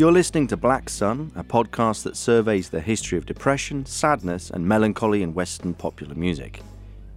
[0.00, 4.66] You're listening to Black Sun, a podcast that surveys the history of depression, sadness, and
[4.66, 6.62] melancholy in Western popular music.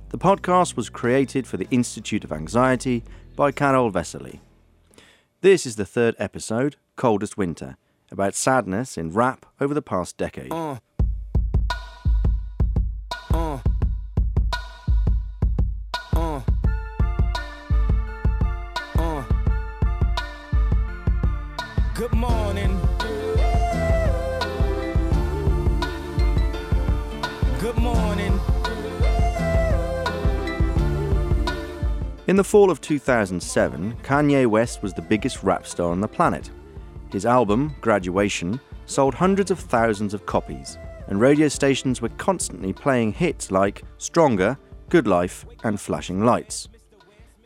[0.09, 3.05] The podcast was created for the Institute of Anxiety
[3.38, 4.41] by Karel Veselý.
[5.39, 7.77] This is the third episode, Coldest Winter,
[8.14, 10.54] about sadness in rap over the past decade.
[10.54, 10.78] Uh.
[13.33, 13.60] Uh.
[21.96, 22.79] Good morning.
[27.59, 28.39] Good morning.
[32.28, 36.50] In the fall of 2007, Kanye West was the biggest rap star on the planet.
[37.13, 43.14] His album, Graduation, sold hundreds of thousands of copies, and radio stations were constantly playing
[43.14, 44.58] hits like Stronger,
[44.89, 46.70] Good Life, and Flashing Lights.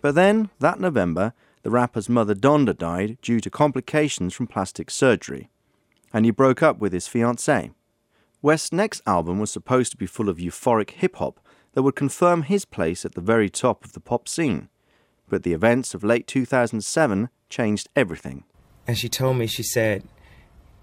[0.02, 5.50] But then, that November, the rapper's mother Donda died due to complications from plastic surgery,
[6.14, 7.74] and he broke up with his fiancée.
[8.42, 11.42] West's next album was supposed to be full of euphoric hip hop
[11.74, 14.70] that would confirm his place at the very top of the pop scene.
[15.28, 18.46] But the events of late 2007 changed everything.
[18.88, 20.04] And she told me, she said,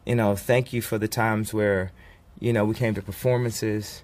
[0.04, 1.90] you know, thank you for the times where,
[2.38, 4.02] you know, we came to performances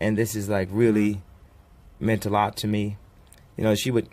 [0.00, 1.22] and this is like really
[2.00, 2.96] meant a lot to me.
[3.56, 4.08] You know, she would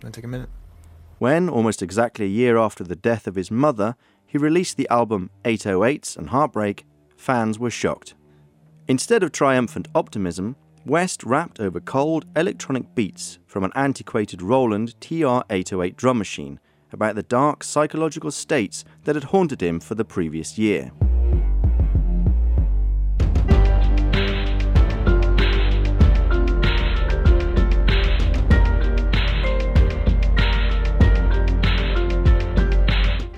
[0.00, 0.50] Can I take a minute?
[1.18, 5.30] When, almost exactly a year after the death of his mother, he released the album
[5.46, 6.84] 808s and Heartbreak,
[7.16, 8.12] fans were shocked.
[8.86, 15.96] Instead of triumphant optimism, West rapped over cold electronic beats from an antiquated Roland TR-808
[15.96, 16.60] drum machine
[16.92, 20.92] about the dark psychological states that had haunted him for the previous year.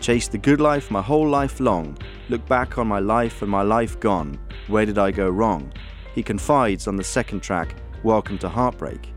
[0.01, 1.97] Chased the good life my whole life long.
[2.29, 4.37] Look back on my life and my life gone.
[4.67, 5.73] Where did I go wrong?
[6.17, 9.13] He confides on the second track, Welcome to Heartbreak.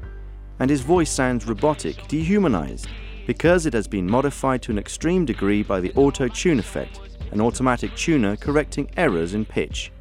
[0.60, 2.90] And his voice sounds robotic, dehumanized,
[3.26, 7.00] because it has been modified to an extreme degree by the auto tune effect,
[7.32, 9.94] an automatic tuner correcting errors in pitch.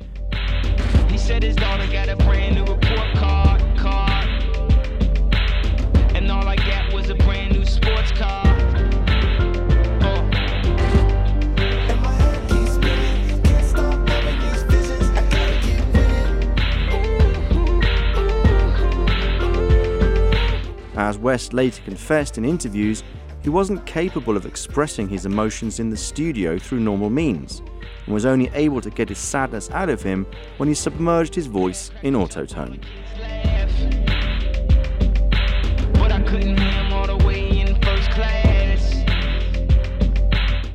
[20.99, 23.05] As West later confessed in interviews,
[23.45, 27.63] he wasn't capable of expressing his emotions in the studio through normal means,
[28.05, 30.27] and was only able to get his sadness out of him
[30.57, 32.83] when he submerged his voice in autotune.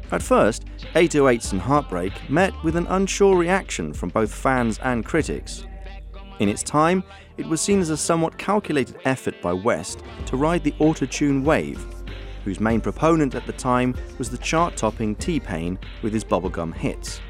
[0.09, 0.63] At first,
[0.95, 5.65] 808s and Heartbreak met with an unsure reaction from both fans and critics.
[6.43, 7.05] In its time,
[7.37, 11.85] it was seen as a somewhat calculated effort by West to ride the auto-tune wave,
[12.43, 17.21] whose main proponent at the time was the chart-topping T-Pain with his bubblegum hits.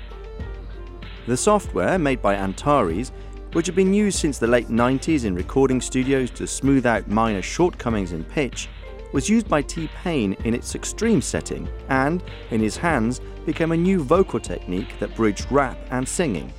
[1.27, 3.11] The software, made by Antares,
[3.51, 7.43] which had been used since the late 90s in recording studios to smooth out minor
[7.43, 8.67] shortcomings in pitch,
[9.11, 14.03] was used by T-Pain in its extreme setting and, in his hands, became a new
[14.03, 16.51] vocal technique that bridged rap and singing.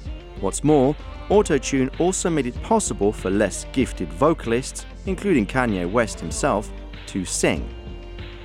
[0.44, 0.94] What's more,
[1.30, 6.70] Autotune also made it possible for less gifted vocalists, including Kanye West himself,
[7.06, 7.66] to sing.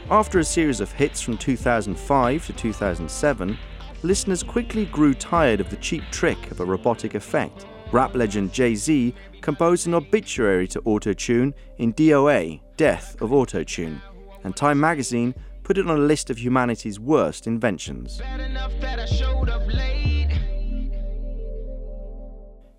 [0.10, 3.58] After a series of hits from 2005 to 2007,
[4.04, 7.66] listeners quickly grew tired of the cheap trick of a robotic effect.
[7.92, 14.02] Rap legend Jay Z composed an obituary to Autotune in DOA, Death of Autotune,
[14.46, 18.22] and Time magazine put it on a list of humanity's worst inventions.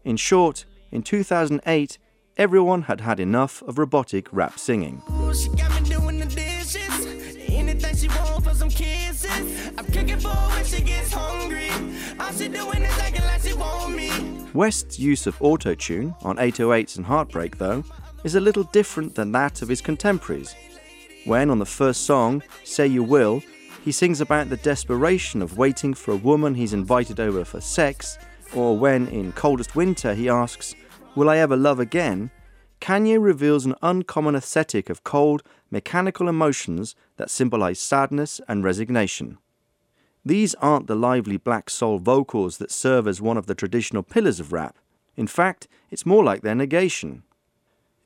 [0.02, 1.98] In short, in 2008,
[2.38, 5.02] everyone had had enough of robotic rap singing.
[14.54, 17.84] West's use of auto-tune on 808s and Heartbreak, though,
[18.24, 20.54] is a little different than that of his contemporaries.
[21.26, 23.42] When, on the first song, Say You Will,
[23.84, 28.18] he sings about the desperation of waiting for a woman he's invited over for sex
[28.54, 30.74] or when in Coldest Winter he asks,
[31.14, 32.30] Will I ever love again?
[32.80, 39.38] Kanye reveals an uncommon aesthetic of cold, mechanical emotions that symbolize sadness and resignation.
[40.24, 44.40] These aren't the lively black soul vocals that serve as one of the traditional pillars
[44.40, 44.78] of rap.
[45.16, 47.22] In fact, it's more like their negation.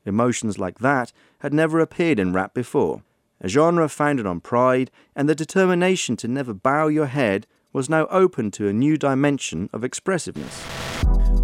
[0.05, 3.03] Emotions like that had never appeared in rap before.
[3.41, 8.07] A genre founded on pride and the determination to never bow your head was now
[8.07, 10.65] open to a new dimension of expressiveness.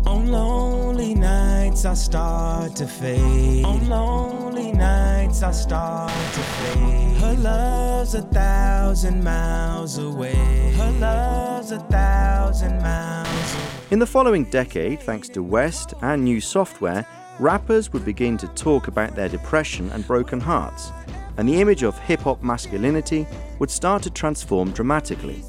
[0.06, 3.64] On lonely nights I start to fade.
[3.64, 7.16] On lonely nights I start to fade.
[7.16, 10.72] Her love's a thousand miles away.
[10.76, 13.64] Her love's a thousand miles away.
[13.90, 17.04] In the following decade, thanks to West and new software,
[17.40, 20.92] rappers would begin to talk about their depression and broken hearts,
[21.38, 23.26] and the image of hip hop masculinity
[23.58, 25.42] would start to transform dramatically.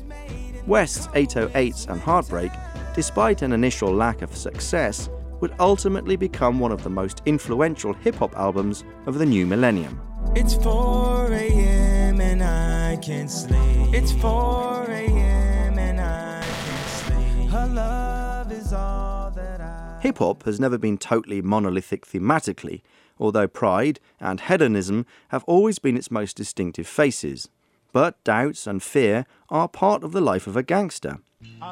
[0.67, 2.51] West's 808s and Heartbreak,
[2.93, 5.09] despite an initial lack of success,
[5.39, 9.99] would ultimately become one of the most influential hip hop albums of the new millennium.
[10.35, 12.21] It's 4 a.m.
[12.21, 13.93] and I can't sleep.
[13.93, 15.79] It's 4 a.m.
[15.79, 17.49] and I can't sleep.
[17.49, 19.99] Her love is all that I.
[20.01, 22.81] Hip hop has never been totally monolithic thematically,
[23.19, 27.49] although pride and hedonism have always been its most distinctive faces.
[27.91, 31.19] But doubts and fear are part of the life of a gangster.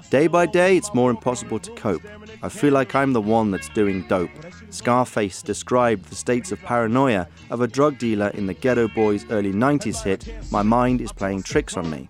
[0.10, 2.02] Day by day, it's more impossible to cope.
[2.42, 4.32] I feel like I'm the one that's doing dope.
[4.72, 9.52] Scarface described the states of paranoia of a drug dealer in the Geto Boys' early
[9.52, 12.10] 90s hit, My Mind is Playing Tricks on Me.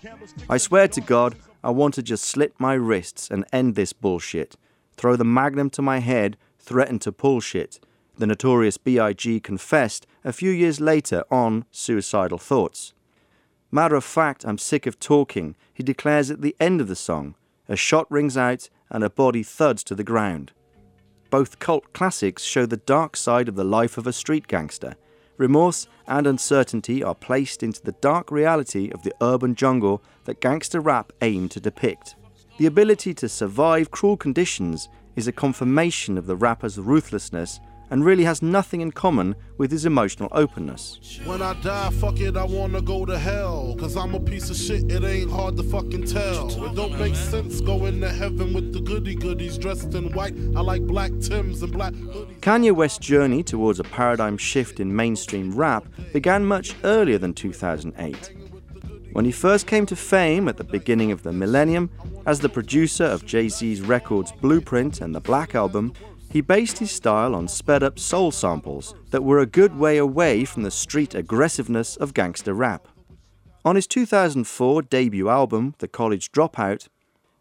[0.50, 4.56] I swear to God, I want to just slit my wrists and end this bullshit.
[4.96, 7.80] Throw the magnum to my head, threaten to pull shit.
[8.18, 9.40] The notorious B.I.G.
[9.42, 12.94] confessed a few years later on Suicidal Thoughts.
[13.72, 17.36] Matter of fact, I'm sick of talking, he declares at the end of the song.
[17.68, 20.52] A shot rings out and a body thuds to the ground.
[21.30, 24.96] Both cult classics show the dark side of the life of a street gangster.
[25.38, 30.82] Remorse and uncertainty are placed into the dark reality of the urban jungle that gangster
[30.82, 32.16] rap aimed to depict.
[32.58, 37.60] The ability to survive cruel conditions is a confirmation of the rapper's ruthlessness
[37.90, 41.20] and really has nothing in common with his emotional openness.
[41.26, 43.76] When I die, fuck it, I wanna go to hell.
[43.80, 46.48] Cause I'm a piece of shit, it ain't hard to fucking tell.
[46.66, 50.34] It don't make sense going to heaven with the goody goodies dressed in white.
[50.56, 52.40] I like black Tims and black hoodies.
[52.40, 58.34] Kanye West's journey towards a paradigm shift in mainstream rap began much earlier than 2008.
[59.14, 61.90] When he first came to fame at the beginning of the millennium,
[62.26, 65.94] as the producer of Jay Z's records Blueprint and the Black Album,
[66.30, 70.46] he based his style on sped up soul samples that were a good way away
[70.46, 72.88] from the street aggressiveness of gangster rap.
[73.66, 76.88] On his 2004 debut album, The College Dropout,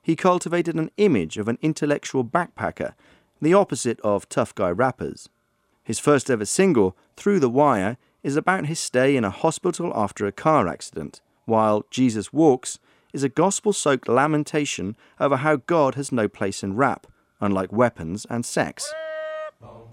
[0.03, 2.95] he cultivated an image of an intellectual backpacker,
[3.43, 5.29] the opposite of tough guy rappers.
[5.85, 10.27] His first ever single, Through the Wire, is about his stay in a hospital after
[10.27, 12.79] a car accident, while Jesus Walks
[13.13, 17.07] is a gospel soaked lamentation over how God has no place in rap
[17.41, 18.93] unlike weapons and sex.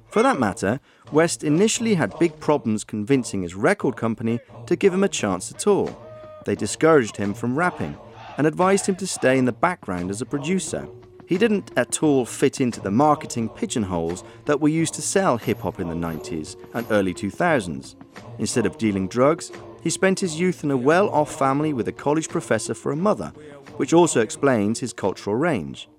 [0.10, 0.80] For that matter,
[1.12, 5.68] West initially had big problems convincing his record company to give him a chance at
[5.68, 5.98] all.
[6.46, 7.98] They discouraged him from rapping
[8.38, 10.88] and advised him to stay in the background as a producer.
[11.28, 15.60] He didn't at all fit into the marketing pigeonholes that were used to sell hip
[15.60, 17.96] hop in the 90s and early 2000s.
[18.38, 19.52] Instead of dealing drugs,
[19.82, 22.96] he spent his youth in a well off family with a college professor for a
[22.96, 23.34] mother,
[23.78, 25.90] which also explains his cultural range.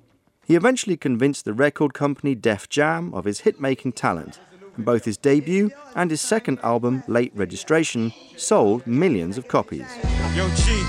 [0.47, 4.38] He eventually convinced the record company Def Jam of his hit making talent,
[4.76, 9.88] and both his debut and his second album, Late Registration, sold millions of copies.
[10.37, 10.85] Yo, G,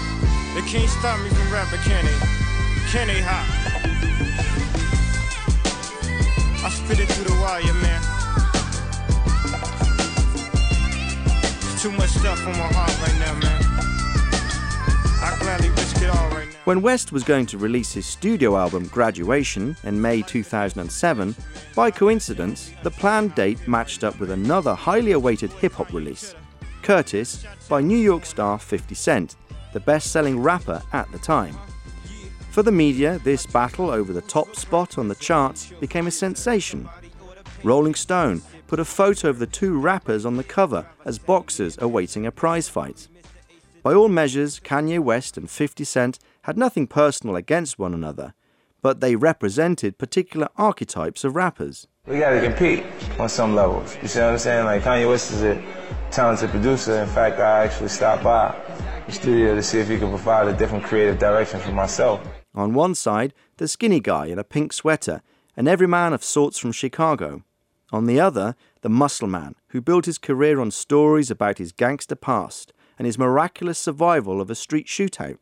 [0.54, 2.12] they can't stop me from rapping, can they?
[2.92, 3.48] Can they hop?
[6.64, 8.02] I spit it through the wire, man.
[11.80, 13.57] Too much stuff on my heart right now, man.
[16.66, 21.36] When West was going to release his studio album Graduation in May 2007,
[21.76, 26.36] by coincidence, the planned date matched up with another highly awaited hip hop release,
[26.84, 29.36] Curtis by New York star 50 Cent,
[29.74, 31.56] the best selling rapper at the time.
[32.52, 36.90] For the media, this battle over the top spot on the charts became a sensation.
[37.64, 42.26] Rolling Stone put a photo of the two rappers on the cover as boxers awaiting
[42.26, 43.08] a prize fight.
[43.88, 48.34] By all measures, Kanye West and 50 Cent had nothing personal against one another,
[48.82, 51.88] but they represented particular archetypes of rappers.
[52.06, 52.84] We gotta compete
[53.17, 53.98] on some levels.
[54.01, 54.65] You see what I'm saying?
[54.65, 55.63] Like Kanye West is a
[56.12, 57.01] talented producer.
[57.01, 58.53] In fact, I actually stopped by
[59.06, 62.20] the studio to see if he could provide a different creative direction for myself.
[62.53, 65.22] On one side, the skinny guy in a pink sweater,
[65.56, 67.46] an everyman of sorts from Chicago.
[67.94, 72.17] On the other, the muscle man, who built his career on stories about his gangster
[72.17, 75.38] past and his miraculous survival of a street shootout.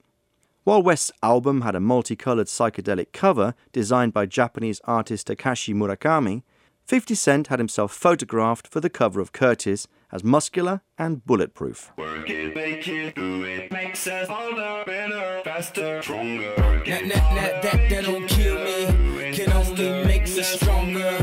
[0.63, 6.41] While West's album had a multicolored psychedelic cover designed by Japanese artist Takashi Murakami,
[6.85, 11.91] 50 Cent had himself photographed for the cover of Curtis as muscular and bulletproof.
[11.97, 16.53] Work it, make it, do it, makes us harder, better, faster, stronger.
[16.57, 21.17] That, that, that, that, that don't kill me, can only make me stronger.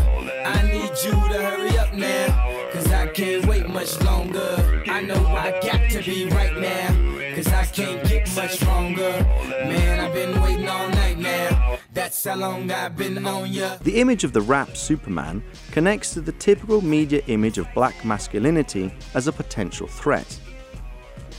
[0.45, 3.42] I need you to hurry up now, cause I can't wait much longer.
[5.03, 9.11] I know I got to be right now, cause I can't get much stronger.
[9.49, 11.79] Man, I've been waiting all night now.
[11.93, 13.79] That's how long I've been on ya.
[13.83, 15.43] The image of the rap Superman
[15.73, 20.39] connects to the typical media image of black masculinity as a potential threat.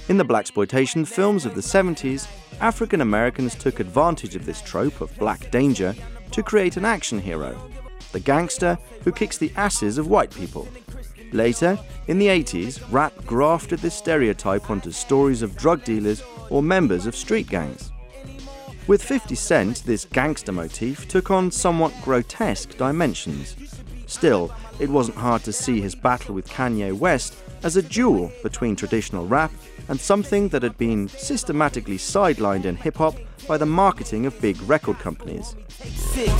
[0.09, 2.27] In the blaxploitation films of the 70s,
[2.59, 5.95] African Americans took advantage of this trope of black danger
[6.31, 7.57] to create an action hero,
[8.11, 10.67] the gangster who kicks the asses of white people.
[11.33, 17.07] Later, in the 80s, rap grafted this stereotype onto stories of drug dealers or members
[17.07, 17.91] of street gangs.
[18.85, 23.55] With 50 Cent, this gangster motif took on somewhat grotesque dimensions.
[24.05, 28.75] Still, it wasn't hard to see his battle with Kanye West as a duel between
[28.75, 29.51] traditional rap
[29.87, 33.15] and something that had been systematically sidelined in hip hop
[33.47, 35.55] by the marketing of big record companies.
[35.95, 36.31] six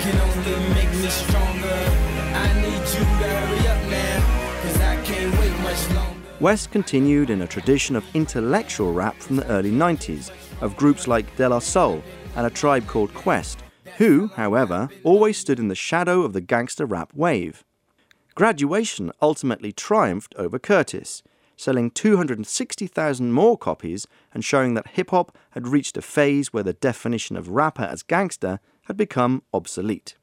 [0.00, 1.78] can only make me stronger.
[2.34, 6.16] I need you to hurry up now, cause I can't wait much longer.
[6.40, 10.30] West continued in a tradition of intellectual rap from the early 90s,
[10.62, 12.02] of groups like De La Soul
[12.34, 13.62] and a tribe called Quest,
[13.98, 17.62] who, however, always stood in the shadow of the gangster rap wave.
[18.34, 21.22] Graduation ultimately triumphed over Curtis,
[21.56, 26.72] selling 260,000 more copies and showing that hip hop had reached a phase where the
[26.72, 28.60] definition of rapper as gangster
[28.90, 30.16] had become obsolete.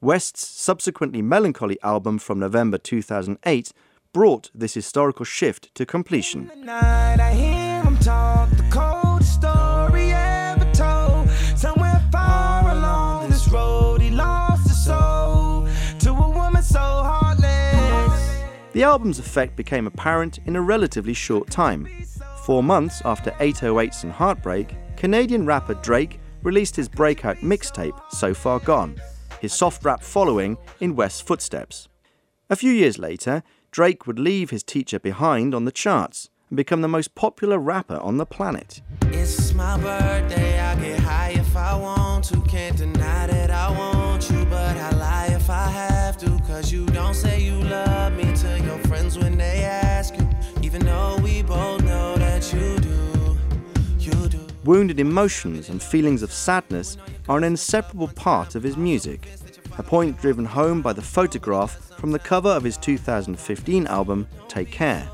[0.00, 3.70] West's subsequently melancholy album from November 2008
[4.14, 6.50] brought this historical shift to completion.
[6.56, 11.28] Night I hear him talk, the coldest story ever told.
[11.54, 18.42] Somewhere far along this road, he lost his soul to a woman so heartless.
[18.72, 21.86] The album's effect became apparent in a relatively short time.
[22.46, 28.60] Four months after 808s and Heartbreak, Canadian rapper Drake released his breakout mixtape, So Far
[28.60, 29.00] Gone,
[29.40, 31.88] his soft rap following in West's footsteps.
[32.48, 36.82] A few years later, Drake would leave his teacher behind on the charts and become
[36.82, 38.82] the most popular rapper on the planet.
[39.06, 42.40] It's my birthday, I get high if I want to.
[42.42, 46.38] Can't deny that I want you, but I lie if I have to.
[46.46, 48.23] Cause you don't say you love me
[54.64, 56.96] Wounded emotions and feelings of sadness
[57.28, 59.28] are an inseparable part of his music,
[59.76, 64.70] a point driven home by the photograph from the cover of his 2015 album, Take
[64.70, 65.06] Care.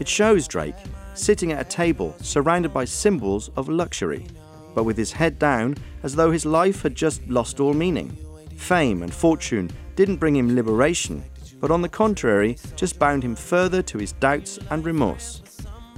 [0.00, 0.76] It shows Drake
[1.12, 4.26] sitting at a table surrounded by symbols of luxury,
[4.74, 8.16] but with his head down as though his life had just lost all meaning.
[8.56, 11.22] Fame and fortune didn't bring him liberation,
[11.60, 15.42] but on the contrary, just bound him further to his doubts and remorse.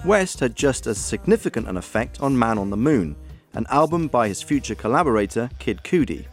[0.04, 3.16] West had just as significant an effect on Man on the Moon,
[3.54, 6.26] an album by his future collaborator, Kid Cudi.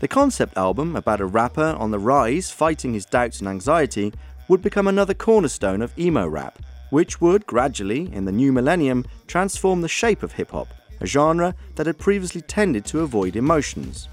[0.00, 4.12] The concept album about a rapper on the rise fighting his doubts and anxiety
[4.48, 6.58] would become another cornerstone of emo rap,
[6.88, 10.68] which would gradually, in the new millennium, transform the shape of hip hop,
[11.00, 14.08] a genre that had previously tended to avoid emotions.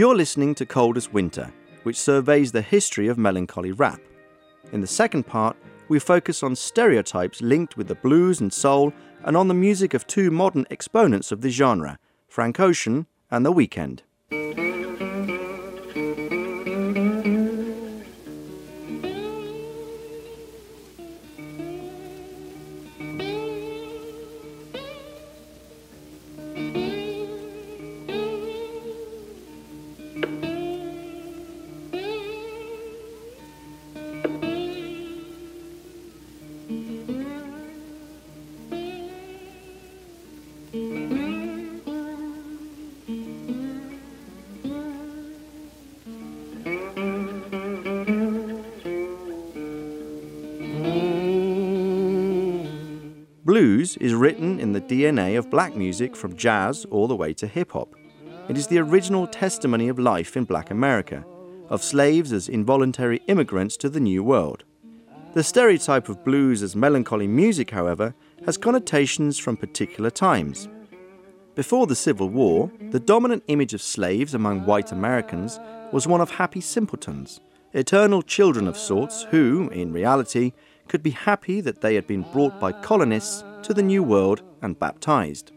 [0.00, 1.52] You're listening to Coldest Winter,
[1.82, 4.00] which surveys the history of melancholy rap.
[4.72, 9.36] In the second part, we focus on stereotypes linked with the blues and soul and
[9.36, 14.00] on the music of two modern exponents of the genre, Frank Ocean and The Weeknd.
[53.80, 57.46] Blues is written in the DNA of black music from jazz all the way to
[57.46, 57.94] hip hop.
[58.50, 61.24] It is the original testimony of life in black America,
[61.70, 64.64] of slaves as involuntary immigrants to the New World.
[65.32, 70.68] The stereotype of blues as melancholy music, however, has connotations from particular times.
[71.54, 75.58] Before the Civil War, the dominant image of slaves among white Americans
[75.90, 77.40] was one of happy simpletons,
[77.72, 80.52] eternal children of sorts who, in reality,
[80.86, 84.78] could be happy that they had been brought by colonists to the New World and
[84.78, 85.52] baptized.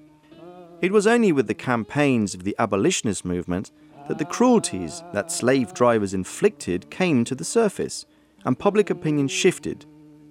[0.82, 3.72] It was only with the campaigns of the abolitionist movement
[4.08, 8.06] that the cruelties that slave drivers inflicted came to the surface
[8.44, 9.86] and public opinion shifted,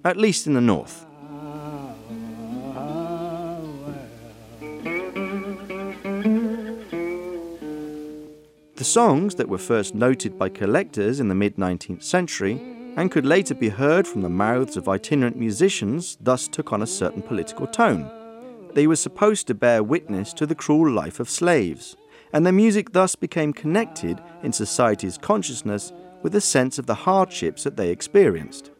[0.05, 1.05] at least in the North.
[8.75, 12.61] The songs that were first noted by collectors in the mid 19th century
[12.95, 16.87] and could later be heard from the mouths of itinerant musicians thus took on a
[16.87, 18.09] certain political tone.
[18.73, 21.95] They were supposed to bear witness to the cruel life of slaves,
[22.33, 25.91] and their music thus became connected in society's consciousness
[26.23, 28.71] with a sense of the hardships that they experienced.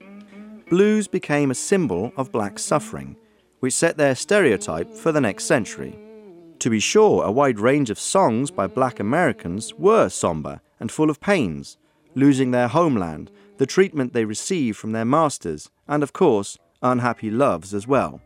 [0.70, 3.16] Blues became a symbol of black suffering,
[3.60, 5.98] which set their stereotype for the next century.
[6.60, 11.10] To be sure, a wide range of songs by black Americans were somber and full
[11.10, 11.78] of pains,
[12.16, 17.74] losing their homeland, the treatment they receive from their masters, and of course, unhappy loves
[17.74, 18.22] as well.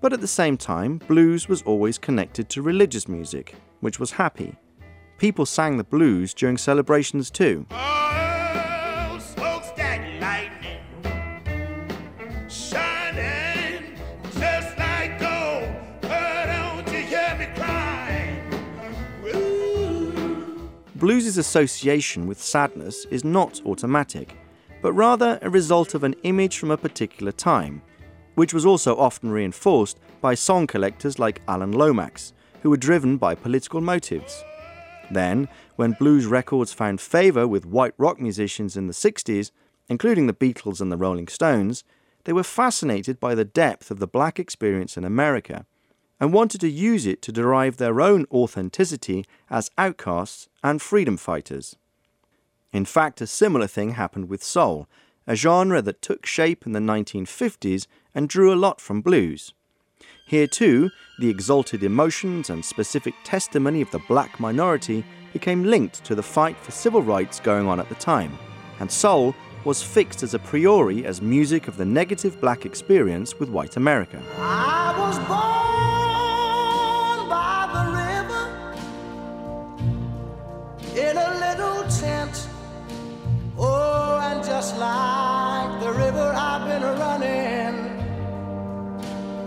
[0.00, 4.54] But at the same time, blues was always connected to religious music, which was happy.
[5.18, 7.66] People sang the blues during celebrations too.
[7.70, 10.80] Oh, smokestack lightning,
[12.48, 13.96] shining
[14.78, 15.68] like gold.
[16.02, 18.38] But don't you hear me crying?
[19.26, 20.70] Ooh.
[20.96, 24.36] Blues's association with sadness is not automatic,
[24.84, 27.80] but rather a result of an image from a particular time,
[28.34, 33.34] which was also often reinforced by song collectors like Alan Lomax, who were driven by
[33.34, 34.44] political motives.
[35.10, 39.52] Then, when blues records found favour with white rock musicians in the 60s,
[39.88, 41.82] including the Beatles and the Rolling Stones,
[42.24, 45.64] they were fascinated by the depth of the black experience in America
[46.20, 51.74] and wanted to use it to derive their own authenticity as outcasts and freedom fighters.
[52.74, 54.88] In fact, a similar thing happened with soul,
[55.28, 59.54] a genre that took shape in the 1950s and drew a lot from blues.
[60.26, 66.16] Here, too, the exalted emotions and specific testimony of the black minority became linked to
[66.16, 68.36] the fight for civil rights going on at the time,
[68.80, 73.50] and soul was fixed as a priori as music of the negative black experience with
[73.50, 74.20] white America.
[80.96, 81.33] In a.
[83.66, 87.74] Oh, and just like the river, I've been running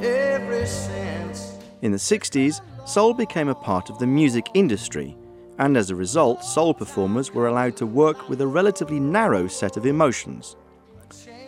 [0.03, 1.57] ever since.
[1.81, 5.15] In the 60s, soul became a part of the music industry,
[5.59, 9.77] and as a result, soul performers were allowed to work with a relatively narrow set
[9.77, 10.55] of emotions.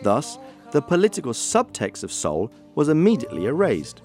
[0.02, 0.38] Thus,
[0.70, 4.02] the political subtext of soul was immediately erased.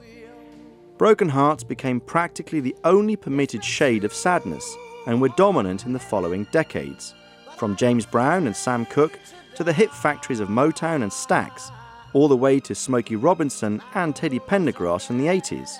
[0.97, 4.75] Broken hearts became practically the only permitted shade of sadness
[5.05, 7.13] and were dominant in the following decades,
[7.55, 9.19] from James Brown and Sam Cooke
[9.55, 11.71] to the hit factories of Motown and Stax,
[12.13, 15.79] all the way to Smokey Robinson and Teddy Pendergrass in the 80s.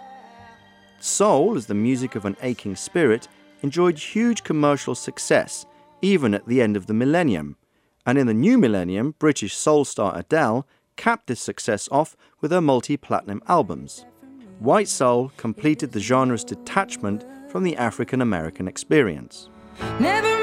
[1.00, 3.28] Soul, as the music of an aching spirit,
[3.62, 5.66] enjoyed huge commercial success
[6.02, 7.58] even at the end of the millennium,
[8.06, 12.62] and in the new millennium, British soul star Adele capped this success off with her
[12.62, 14.06] multi platinum albums.
[14.60, 19.50] White soul completed the genre's detachment from the African American experience.
[20.00, 20.35] Never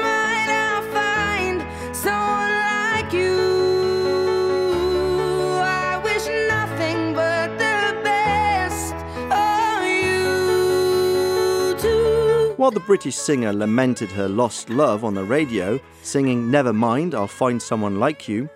[12.63, 17.27] While the British singer lamented her lost love on the radio, singing Never Mind, I'll
[17.27, 18.49] Find Someone Like You,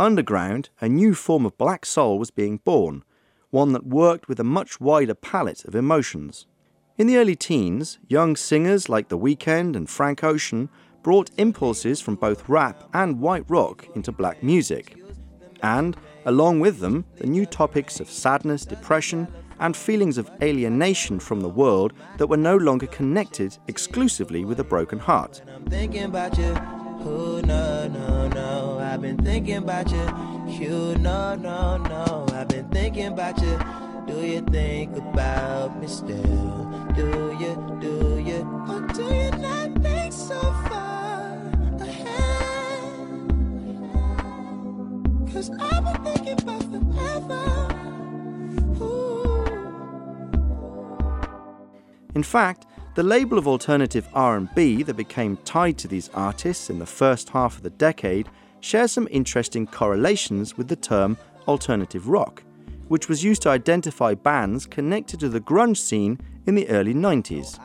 [0.00, 3.04] underground, a new form of black soul was being born,
[3.50, 6.48] one that worked with a much wider palette of emotions.
[6.98, 10.68] In the early teens, young singers like The Weeknd and Frank Ocean
[11.04, 14.96] brought impulses from both rap and white rock into black music.
[15.62, 19.28] And, along with them, the new topics of sadness, depression,
[19.62, 24.64] and feelings of alienation from the world that were no longer connected exclusively with a
[24.64, 25.40] broken heart.
[34.06, 36.86] Do you think about me still?
[36.96, 38.40] Do you, do you?
[38.68, 41.38] Or do you not think so far
[41.80, 42.92] ahead?
[45.32, 47.44] Cause I've been thinking about forever.
[48.82, 49.11] Ooh.
[52.14, 56.86] In fact, the label of alternative R&B that became tied to these artists in the
[56.86, 58.28] first half of the decade
[58.60, 61.16] shares some interesting correlations with the term
[61.48, 62.42] alternative rock,
[62.88, 67.58] which was used to identify bands connected to the grunge scene in the early 90s.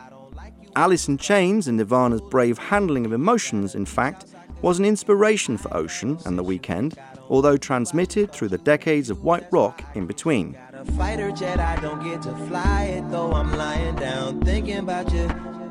[0.75, 4.27] Alice in Chains and Nirvana's brave handling of emotions, in fact,
[4.61, 6.97] was an inspiration for Ocean and The Weeknd,
[7.29, 10.57] although transmitted through the decades of white rock in between.
[10.95, 15.27] Fighter jet, I don't get to fly it though I'm lying down thinking about you.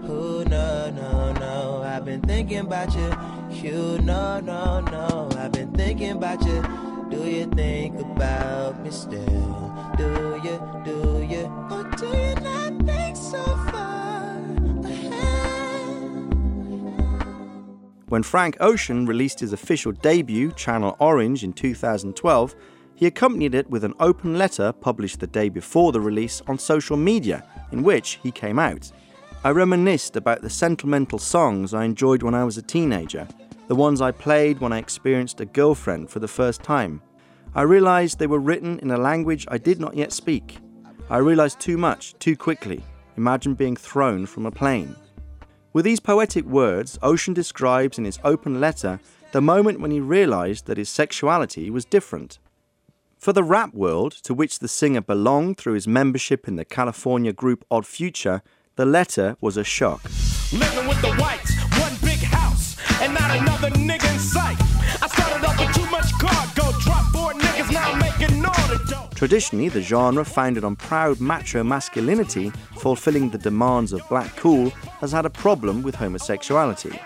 [0.09, 3.13] Oh no, no, no, I've been thinking about you.
[3.51, 6.63] You no, no, no, I've been thinking about you.
[7.11, 9.73] Do you think about me still?
[9.97, 14.39] Do you, do you, or do you not think so far
[14.85, 16.35] ahead?
[18.09, 22.55] When Frank Ocean released his official debut, Channel Orange, in 2012,
[22.97, 26.97] he accompanied it with an open letter published the day before the release on social
[26.97, 28.91] media, in which he came out.
[29.45, 33.29] I reminisced about the sentimental songs I enjoyed when I was a teenager,
[33.69, 37.03] the ones I played when I experienced a girlfriend for the first time.
[37.55, 40.59] I realized they were written in a language I did not yet speak.
[41.11, 42.83] I realized too much, too quickly.
[43.17, 44.97] Imagine being thrown from a plane.
[45.73, 48.99] With these poetic words, Ocean describes in his open letter
[49.33, 52.39] the moment when he realized that his sexuality was different.
[53.27, 57.33] For the rap world, to which the singer belonged through his membership in the California
[57.33, 58.41] group Odd Future,
[58.77, 60.05] the letter was a shock.
[60.53, 64.57] Living with the whites, one big house, and not another nigga in sight.
[65.03, 69.09] I started off with too much cargo, drop four niggas, now making all the.
[69.17, 75.11] Traditionally, the genre, founded on proud macho masculinity, fulfilling the demands of black cool, has
[75.11, 76.97] had a problem with homosexuality.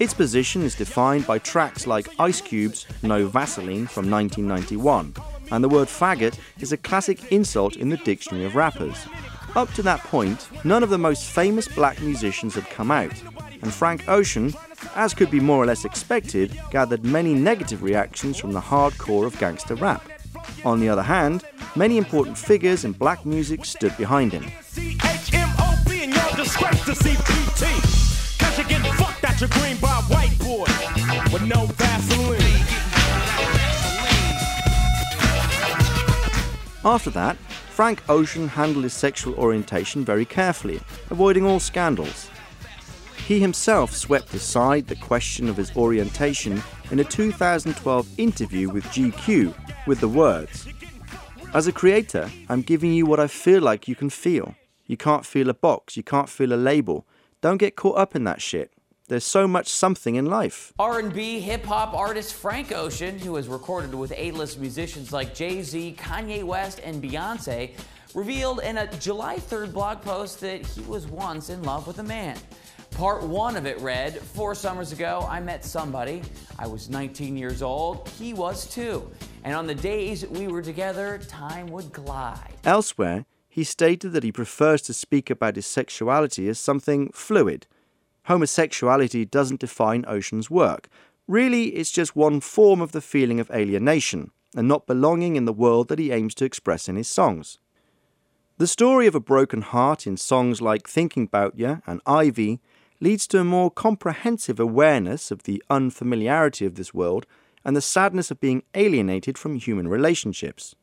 [0.00, 5.12] Its position is defined by tracks like Ice Cube's No Vaseline from 1991,
[5.50, 9.06] and the word faggot is a classic insult in the dictionary of rappers.
[9.56, 13.12] Up to that point, none of the most famous black musicians had come out,
[13.62, 14.52] and Frank Ocean,
[14.94, 19.38] as could be more or less expected, gathered many negative reactions from the hardcore of
[19.38, 20.06] gangster rap.
[20.64, 21.44] On the other hand,
[21.76, 24.44] many important figures in black music stood behind him.
[36.88, 37.36] After that,
[37.76, 42.30] Frank Ocean handled his sexual orientation very carefully, avoiding all scandals.
[43.26, 49.54] He himself swept aside the question of his orientation in a 2012 interview with GQ
[49.86, 50.66] with the words
[51.52, 54.54] As a creator, I'm giving you what I feel like you can feel.
[54.86, 57.06] You can't feel a box, you can't feel a label.
[57.42, 58.72] Don't get caught up in that shit.
[59.08, 60.74] There's so much something in life.
[60.78, 66.44] R&B hip hop artist Frank Ocean, who has recorded with A-list musicians like Jay-Z, Kanye
[66.44, 67.70] West, and Beyonce,
[68.14, 72.02] revealed in a July 3rd blog post that he was once in love with a
[72.02, 72.36] man.
[72.90, 76.20] Part one of it read, Four summers ago, I met somebody.
[76.58, 78.08] I was 19 years old.
[78.18, 79.10] He was too.
[79.42, 82.54] And on the days we were together, time would glide.
[82.64, 87.66] Elsewhere, he stated that he prefers to speak about his sexuality as something fluid.
[88.28, 90.88] Homosexuality doesn't define Ocean's work.
[91.26, 95.52] Really, it's just one form of the feeling of alienation and not belonging in the
[95.52, 97.58] world that he aims to express in his songs.
[98.58, 102.60] The story of a broken heart in songs like Thinking About Ya and Ivy
[103.00, 107.24] leads to a more comprehensive awareness of the unfamiliarity of this world
[107.64, 110.74] and the sadness of being alienated from human relationships.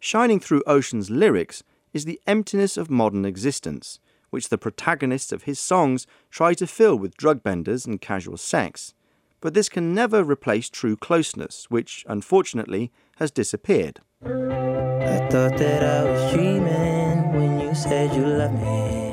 [0.00, 3.98] Shining through Ocean's lyrics is the emptiness of modern existence,
[4.34, 8.92] which the protagonists of his songs try to fill with drug benders and casual sex.
[9.40, 14.00] But this can never replace true closeness, which, unfortunately, has disappeared.
[14.24, 19.12] I thought that I was dreaming when you said you loved me.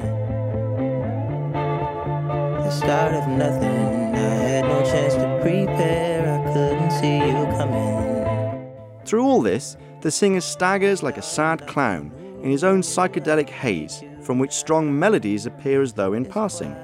[2.64, 8.74] The start of nothing, I had no chance to prepare, I couldn't see you coming.
[9.06, 14.04] Through all this, the singer staggers like a sad clown in his own psychedelic haze,
[14.22, 16.76] from which strong melodies appear as though in passing.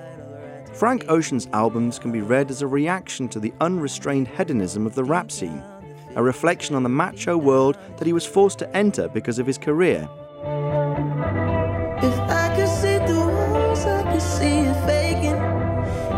[0.73, 5.04] Frank Ocean's albums can be read as a reaction to the unrestrained hedonism of the
[5.04, 5.63] rap scene,
[6.15, 9.58] a reflection on the macho world that he was forced to enter because of his
[9.58, 10.08] career.
[12.00, 15.38] If I could see through walls, I could see you faking.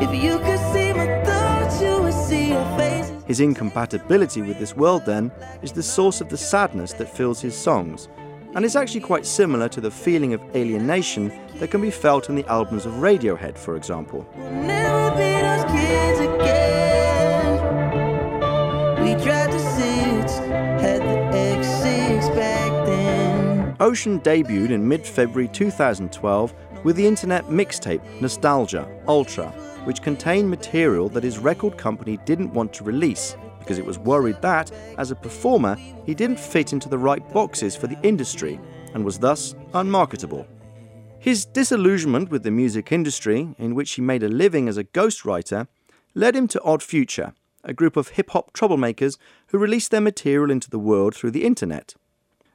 [0.02, 3.24] If you could see my thoughts, you would see your faces.
[3.26, 7.56] His incompatibility with this world, then, is the source of the sadness that fills his
[7.56, 8.10] songs,
[8.56, 12.36] and is actually quite similar to the feeling of alienation that can be felt in
[12.36, 14.28] the albums of Radiohead, for example.
[14.38, 17.56] Never be those kids again.
[19.04, 23.76] We tried the six, had the X6 back then.
[23.80, 29.50] Ocean debuted in mid February 2012 with the internet mixtape Nostalgia Ultra,
[29.84, 33.36] which contained material that his record company didn't want to release
[33.70, 37.76] because it was worried that, as a performer, he didn't fit into the right boxes
[37.76, 38.60] for the industry
[38.96, 40.48] and was thus unmarketable.
[41.20, 45.68] His disillusionment with the music industry, in which he made a living as a ghostwriter,
[46.16, 50.50] led him to Odd Future, a group of hip hop troublemakers who released their material
[50.50, 51.94] into the world through the internet.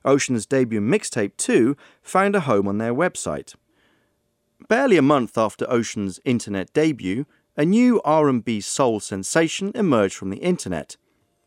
[0.05, 3.55] Ocean's debut mixtape 2 found a home on their website.
[4.69, 7.25] Barely a month after Ocean's internet debut,
[7.57, 10.97] a new R&B soul sensation emerged from the internet.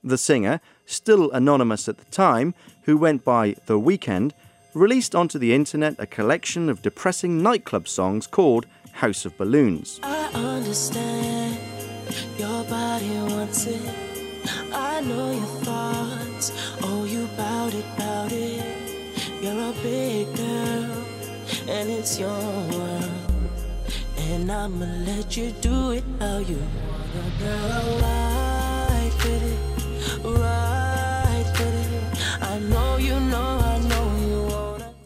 [0.08, 4.32] The singer, still anonymous at the time, who went by The Weeknd,
[4.74, 10.00] released onto the internet a collection of depressing nightclub songs called House of Balloons.
[10.04, 11.58] I understand
[12.40, 13.82] your body wants it.
[14.72, 16.54] I know your thoughts.
[16.84, 18.64] Oh, you bout it, bout it.
[19.42, 21.04] You're a big girl,
[21.68, 23.12] and it's your world.
[24.30, 28.28] And I'ma let you do it how you want, girl.
[29.28, 29.57] With it,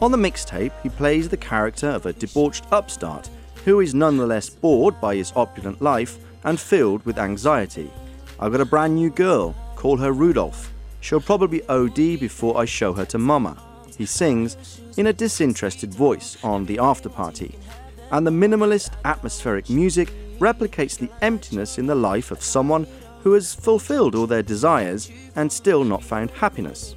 [0.01, 3.29] On the mixtape, he plays the character of a debauched upstart
[3.65, 7.91] who is nonetheless bored by his opulent life and filled with anxiety.
[8.39, 10.73] I've got a brand new girl, call her Rudolph.
[11.01, 13.57] She'll probably OD before I show her to mama.
[13.95, 17.53] He sings in a disinterested voice on the after party.
[18.09, 22.87] And the minimalist, atmospheric music replicates the emptiness in the life of someone
[23.23, 26.95] who has fulfilled all their desires and still not found happiness.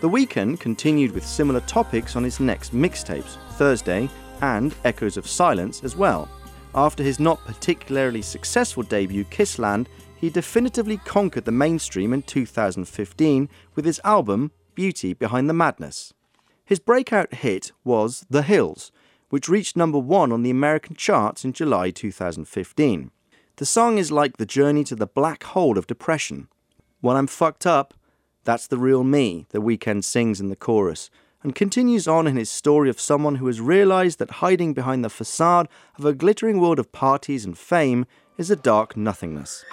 [0.00, 4.08] The Weeknd continued with similar topics on his next mixtapes, Thursday
[4.40, 6.28] and Echoes of Silence as well.
[6.74, 9.86] After his not particularly successful debut, Kissland,
[10.20, 16.12] he definitively conquered the mainstream in 2015 with his album Beauty Behind the Madness.
[16.64, 18.92] His breakout hit was The Hills,
[19.30, 23.10] which reached number one on the American charts in July 2015.
[23.56, 26.48] The song is like the journey to the black hole of depression.
[27.00, 27.94] When I'm fucked up,
[28.44, 31.10] that's the real me, The Weeknd sings in the chorus,
[31.42, 35.10] and continues on in his story of someone who has realized that hiding behind the
[35.10, 39.64] facade of a glittering world of parties and fame is a dark nothingness.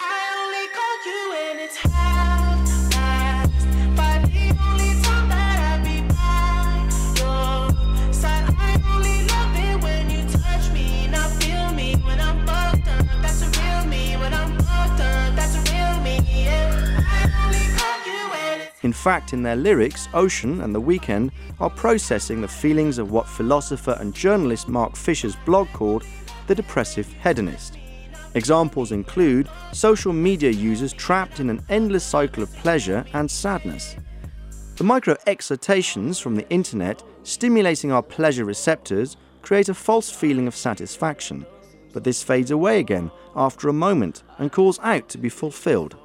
[18.86, 23.28] In fact, in their lyrics, Ocean and The Weeknd are processing the feelings of what
[23.28, 26.04] philosopher and journalist Mark Fisher's blog called
[26.46, 27.78] the depressive hedonist.
[28.34, 33.96] Examples include social media users trapped in an endless cycle of pleasure and sadness.
[34.76, 40.54] The micro excitations from the internet stimulating our pleasure receptors create a false feeling of
[40.54, 41.44] satisfaction,
[41.92, 45.96] but this fades away again after a moment and calls out to be fulfilled.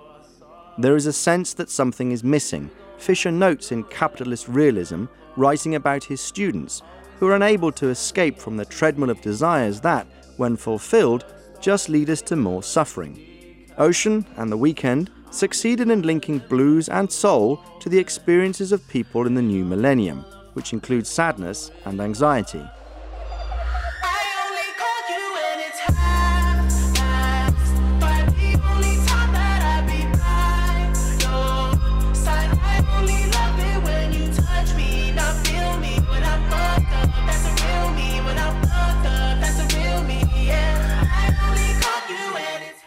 [0.78, 2.70] There is a sense that something is missing.
[2.98, 5.06] Fisher notes in Capitalist Realism,
[5.36, 6.82] writing about his students
[7.20, 10.08] who are unable to escape from the treadmill of desires that,
[10.38, 11.26] when fulfilled,
[11.60, 13.68] just lead us to more suffering.
[13.78, 19.28] Ocean and The Weeknd succeeded in linking blues and soul to the experiences of people
[19.28, 22.64] in the new millennium, which includes sadness and anxiety.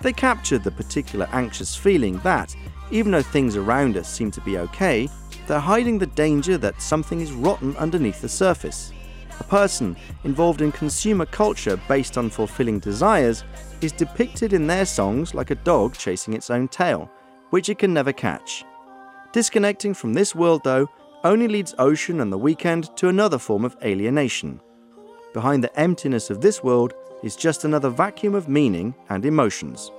[0.04, 2.54] They captured the particular anxious feeling that,
[2.90, 5.08] even though things around us seem to be okay,
[5.46, 8.92] they're hiding the danger that something is rotten underneath the surface.
[9.40, 13.44] A person involved in consumer culture based on fulfilling desires
[13.80, 17.10] is depicted in their songs like a dog chasing its own tail,
[17.48, 18.62] which it can never catch.
[19.32, 20.86] Disconnecting from this world, though,
[21.24, 24.60] only leads Ocean and the Weeknd to another form of alienation.
[25.32, 26.92] Behind the emptiness of this world
[27.24, 29.90] is just another vacuum of meaning and emotions.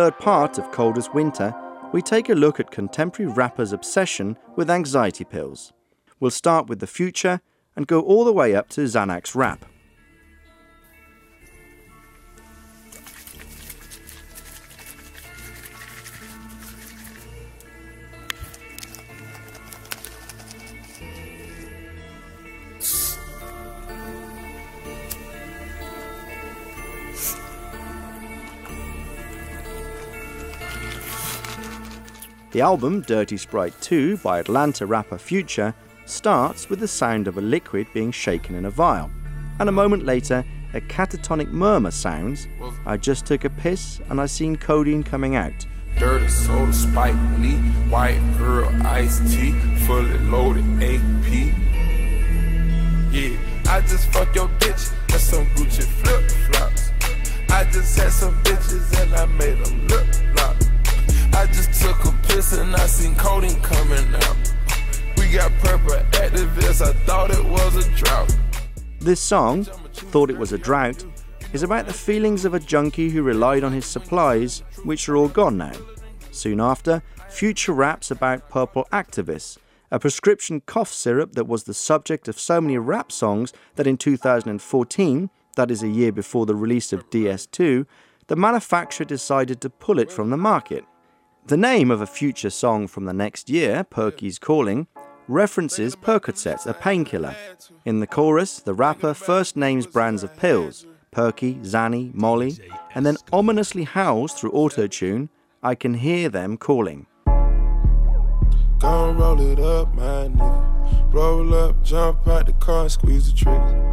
[0.00, 1.54] Third part of Coldest Winter,
[1.92, 5.74] we take a look at contemporary rappers' obsession with anxiety pills.
[6.18, 7.42] We'll start with the future
[7.76, 9.66] and go all the way up to Xanax rap.
[32.52, 35.72] The album Dirty Sprite 2 by Atlanta rapper Future
[36.04, 39.08] starts with the sound of a liquid being shaken in a vial,
[39.60, 42.48] and a moment later, a catatonic murmur sounds
[42.84, 45.52] I just took a piss and I seen codeine coming out.
[45.96, 47.54] Dirty soda, Spike Lee,
[47.88, 49.52] white girl, iced tea,
[49.86, 51.54] fully loaded AP.
[53.12, 53.36] Yeah,
[53.68, 56.90] I just fuck your bitch and some Gucci flip flops.
[57.48, 60.56] I just had some bitches and I made them look lock.
[61.32, 64.54] I just took a piss and I seen codeine coming out.
[65.16, 68.36] We got purple Actavis, I thought it was a drought.
[69.00, 71.04] This song, Thought It Was a Drought,
[71.52, 75.28] is about the feelings of a junkie who relied on his supplies, which are all
[75.28, 75.72] gone now.
[76.30, 79.56] Soon after, Future raps about purple Actavis,
[79.90, 83.96] a prescription cough syrup that was the subject of so many rap songs that in
[83.96, 87.86] 2014, that is a year before the release of DS2,
[88.26, 90.84] the manufacturer decided to pull it from the market.
[91.46, 94.86] The name of a Future song from the next year, Perky's Calling,
[95.26, 97.34] references Percocet, a painkiller.
[97.84, 102.56] In the chorus, the rapper first names brands of pills Perky, Xanny, Molly,
[102.94, 105.28] and then ominously howls through autotune,
[105.62, 107.06] I can hear them calling.
[108.82, 111.12] Roll it up, my nigga.
[111.12, 113.86] Roll up, jump out the car, squeeze the trigger.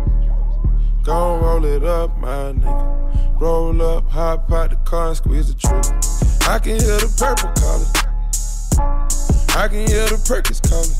[1.08, 3.42] Roll it up, my nigga.
[3.42, 6.17] Roll up, hop out the car, squeeze the trigger.
[6.48, 7.86] I can hear the purple calling.
[9.58, 10.96] I can hear the Perkys calling.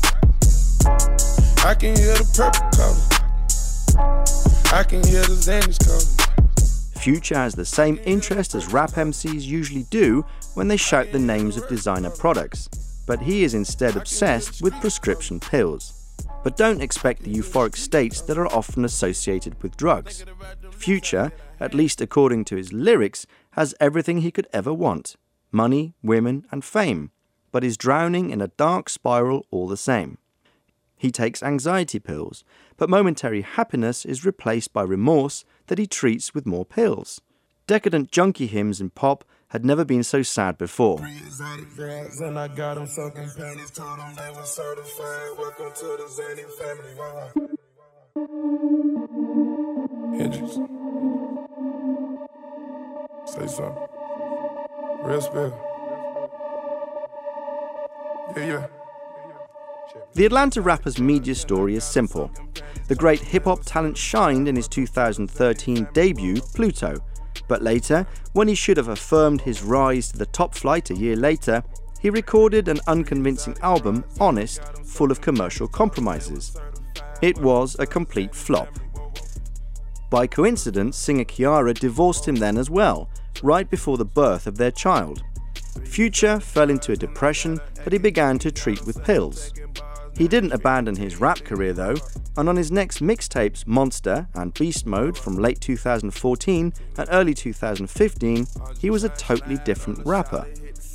[1.64, 3.00] I can hear the purple calling.
[4.70, 7.00] I can hear the Xannies calling.
[7.00, 11.56] Future has the same interest as rap MCs usually do when they shout the names
[11.56, 12.68] of designer products,
[13.06, 16.14] but he is instead obsessed with prescription pills.
[16.44, 20.26] But don't expect the euphoric states that are often associated with drugs.
[20.72, 25.16] Future, at least according to his lyrics, has everything he could ever want
[25.50, 27.10] money, women, and fame,
[27.52, 30.18] but is drowning in a dark spiral all the same.
[30.96, 32.44] He takes anxiety pills,
[32.76, 37.20] but momentary happiness is replaced by remorse that he treats with more pills.
[37.66, 40.98] Decadent junkie hymns in pop had never been so sad before.
[41.00, 45.38] And I got them soaking panties, told them they were certified.
[45.38, 46.94] Welcome to the Xanny family.
[50.18, 50.54] Hendrix.
[53.32, 53.97] Say something.
[58.34, 58.68] Real.
[60.14, 62.30] The Atlanta rapper's media story is simple.
[62.88, 66.96] The great hip hop talent shined in his 2013 debut, Pluto,
[67.46, 71.16] but later, when he should have affirmed his rise to the top flight a year
[71.16, 71.62] later,
[72.00, 76.56] he recorded an unconvincing album, Honest, full of commercial compromises.
[77.22, 78.68] It was a complete flop.
[80.10, 83.08] By coincidence, singer Ciara divorced him then as well,
[83.42, 85.22] right before the birth of their child.
[85.84, 89.52] Future fell into a depression that he began to treat with pills.
[90.16, 91.96] He didn't abandon his rap career though,
[92.36, 98.46] and on his next mixtapes, Monster and Beast Mode from late 2014 and early 2015,
[98.80, 100.46] he was a totally different rapper.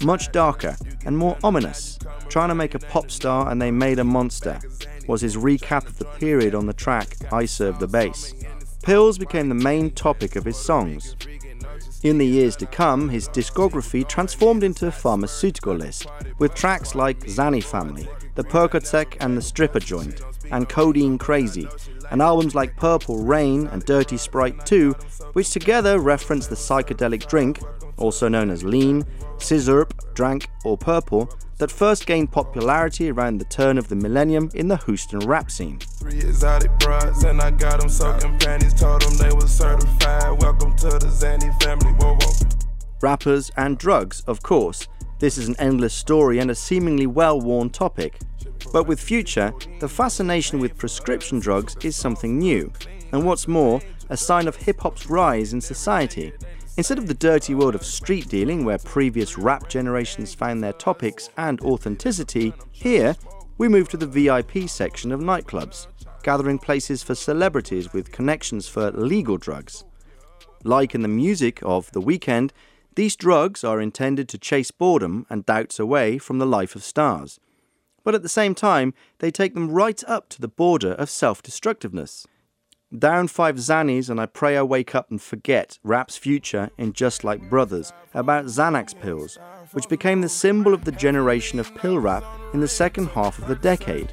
[0.03, 0.75] Much darker
[1.05, 1.99] and more ominous.
[2.27, 4.59] Trying to make a pop star and they made a monster
[5.07, 8.33] was his recap of the period on the track I Serve the Base.
[8.83, 11.15] Pills became the main topic of his songs.
[12.03, 16.05] In the years to come, his discography transformed into a pharmaceutical list,
[16.37, 20.19] with tracks like Xanny Family, The Percocet and The Stripper Joint,
[20.51, 21.65] and Codeine Crazy,
[22.11, 24.91] and albums like Purple Reign and Dirty Sprite 2,
[25.31, 27.61] which together reference the psychedelic drink,
[27.95, 29.05] also known as lean,
[29.43, 34.69] sizzurp, drank, or purple, that first gained popularity around the turn of the millennium in
[34.69, 35.79] the Houston rap scene.
[35.79, 38.73] Three exotic brides, and I got them soaking panties.
[38.73, 40.41] Told them they were certified.
[40.41, 41.91] Welcome to the Xanny family.
[41.93, 42.49] Whoa, whoa.
[43.01, 44.87] Rappers and drugs, of course.
[45.19, 48.19] This is an endless story and a seemingly well worn topic.
[48.71, 52.71] But with Future, the fascination with prescription drugs is something new,
[53.11, 56.33] and what's more, a sign of hip hop's rise in society.
[56.75, 61.29] Instead of the dirty world of street dealing, where previous rap generations found their topics
[61.37, 63.15] and authenticity, here
[63.59, 65.85] we move to the VIP section of nightclubs,
[66.23, 69.83] gathering places for celebrities with connections for legal drugs.
[70.63, 72.49] Like in the music of The Weeknd,
[72.95, 77.39] These drugs are intended to chase boredom and doubts away from the life of stars.
[78.03, 81.43] But at the same time, they take them right up to the border of self
[81.43, 82.25] destructiveness.
[82.97, 87.23] Down five Xannies and I pray I wake up and forget raps Future in Just
[87.23, 89.39] Like Brothers about Xanax pills,
[89.73, 93.47] which became the symbol of the generation of pill rap in the second half of
[93.47, 94.09] the decade.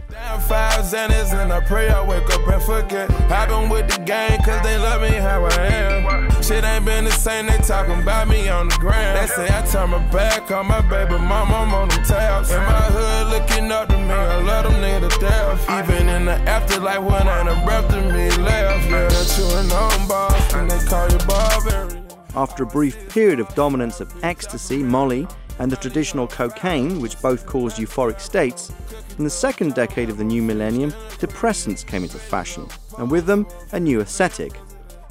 [0.49, 3.11] Five Xannies and I pray I wake up and forget.
[3.31, 6.43] I've been with the gang cause they love me how I am.
[6.43, 9.19] Shit ain't been the same, they talking about me on the ground.
[9.19, 12.51] They say I turn my back on my baby mama, I'm on them tabs.
[12.51, 15.89] In my hood looking up to me, I love them niggas death.
[15.89, 18.91] Even in the afterlife when breath to me left.
[18.91, 22.07] Yeah, that you and on boss, and they call you Barbarian.
[22.35, 25.27] After a brief period of dominance of ecstasy, Molly,
[25.61, 28.73] and the traditional cocaine, which both caused euphoric states,
[29.19, 32.67] in the second decade of the new millennium, depressants came into fashion,
[32.99, 34.59] and with them, a new aesthetic.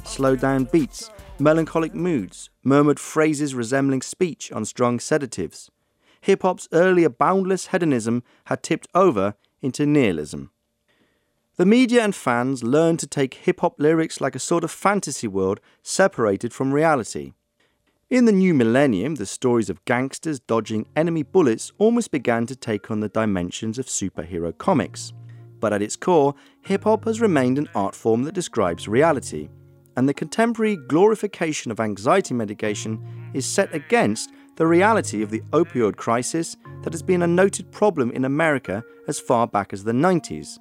[0.03, 5.69] Slowed down beats, melancholic moods, murmured phrases resembling speech on strong sedatives.
[6.21, 10.49] Hip hop's earlier boundless hedonism had tipped over into nihilism.
[11.57, 15.27] The media and fans learned to take hip hop lyrics like a sort of fantasy
[15.27, 17.33] world separated from reality.
[18.09, 22.89] In the new millennium, the stories of gangsters dodging enemy bullets almost began to take
[22.89, 25.13] on the dimensions of superhero comics.
[25.59, 29.49] But at its core, hip hop has remained an art form that describes reality,
[29.95, 35.95] and the contemporary glorification of anxiety medication is set against the reality of the opioid
[35.95, 40.57] crisis that has been a noted problem in America as far back as the 90s.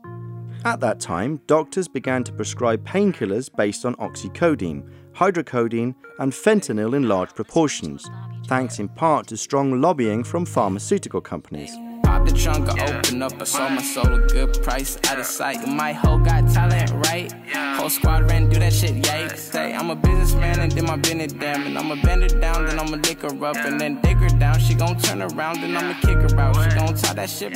[0.66, 4.86] At that time, doctors began to prescribe painkillers based on oxycodone,
[5.19, 8.09] hydrocodone, and fentanyl in large proportions,
[8.47, 11.77] thanks in part to strong lobbying from pharmaceutical companies.
[12.05, 15.27] Pop the trunk, I open up, I sold my soul a good price, out of
[15.27, 15.66] sight.
[15.66, 17.33] My hoe got talent, right?
[17.77, 19.05] Whole squad ran, do that shit.
[19.37, 21.66] Say, I'm a businessman and then my business damn.
[21.66, 24.59] And I'ma bend her down, then I'ma lick her up, and then dig her down.
[24.61, 26.55] She gon' turn around, then I'ma kick her out.
[26.62, 27.55] She gon' tie that shit,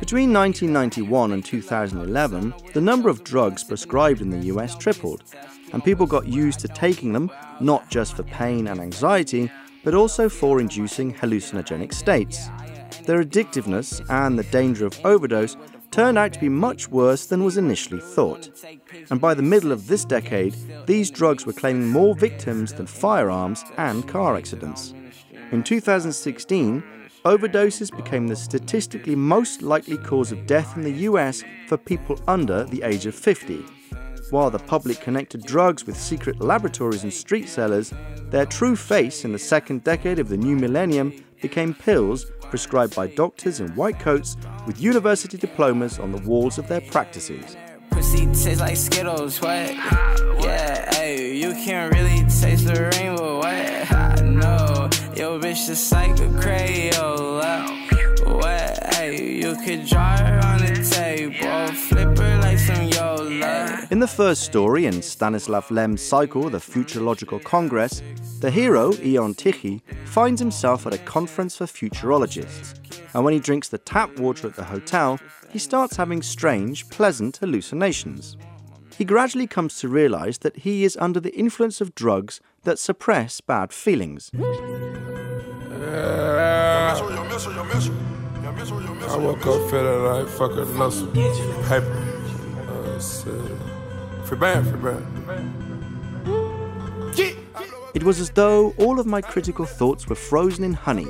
[0.00, 5.22] Between 1991 and 2011, the number of drugs prescribed in the US tripled,
[5.72, 9.50] and people got used to taking them not just for pain and anxiety,
[9.84, 12.48] but also for inducing hallucinogenic states.
[13.04, 15.56] Their addictiveness and the danger of overdose
[15.90, 18.50] turned out to be much worse than was initially thought.
[19.10, 20.54] And by the middle of this decade,
[20.86, 24.92] these drugs were claiming more victims than firearms and car accidents.
[25.52, 26.82] In 2016,
[27.24, 32.64] overdoses became the statistically most likely cause of death in the US for people under
[32.64, 33.64] the age of 50.
[34.30, 37.92] While the public connected drugs with secret laboratories and street sellers,
[38.30, 43.06] their true face in the second decade of the new millennium became pills prescribed by
[43.06, 47.56] doctors in white coats with university diplomas on the walls of their practices.
[47.90, 49.74] Pussy tastes like Skittles, what?
[50.42, 53.56] Yeah, you can't really taste the rainbow, what?
[55.36, 57.68] Bitch, just like a Crayola.
[58.26, 59.12] What?
[59.20, 61.72] You could draw her on the table,
[63.88, 68.02] In the first story in Stanislav Lem's cycle, The Futurological Congress,
[68.40, 72.74] the hero, Ion Tichy, finds himself at a conference for futurologists,
[73.14, 75.20] and when he drinks the tap water at the hotel,
[75.50, 78.36] he starts having strange, pleasant hallucinations.
[78.98, 83.40] He gradually comes to realize that he is under the influence of drugs that suppress
[83.40, 84.32] bad feelings.
[84.34, 84.40] I
[89.16, 90.76] woke up feeling like fucking.
[93.28, 93.55] Uh.
[97.94, 101.06] It was as though all of my critical thoughts were frozen in honey,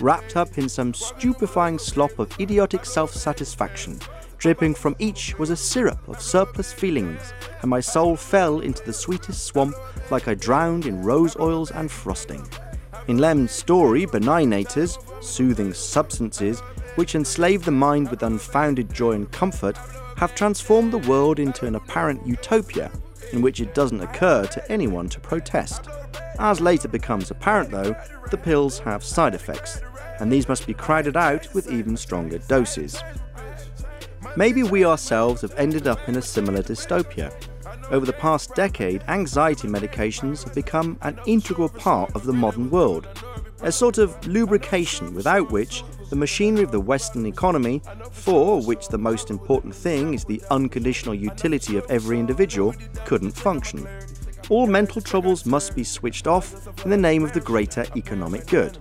[0.00, 4.00] wrapped up in some stupefying slop of idiotic self satisfaction.
[4.38, 8.92] Dripping from each was a syrup of surplus feelings, and my soul fell into the
[8.92, 9.74] sweetest swamp
[10.10, 12.46] like I drowned in rose oils and frosting.
[13.06, 16.58] In Lem's story, benignators, soothing substances,
[16.96, 19.78] which enslave the mind with unfounded joy and comfort,
[20.16, 22.90] have transformed the world into an apparent utopia
[23.32, 25.88] in which it doesn't occur to anyone to protest.
[26.38, 27.94] As later becomes apparent, though,
[28.30, 29.80] the pills have side effects,
[30.20, 33.02] and these must be crowded out with even stronger doses.
[34.36, 37.32] Maybe we ourselves have ended up in a similar dystopia.
[37.90, 43.06] Over the past decade, anxiety medications have become an integral part of the modern world,
[43.62, 47.82] a sort of lubrication without which the machinery of the Western economy,
[48.12, 53.86] for which the most important thing is the unconditional utility of every individual, couldn't function.
[54.48, 58.78] All mental troubles must be switched off in the name of the greater economic good.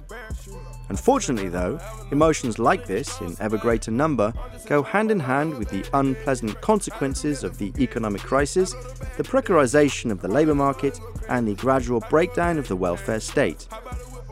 [0.89, 1.79] Unfortunately, though,
[2.11, 4.31] emotions like this, in ever greater number,
[4.67, 8.73] go hand in hand with the unpleasant consequences of the economic crisis,
[9.17, 13.67] the precarization of the labour market, and the gradual breakdown of the welfare state.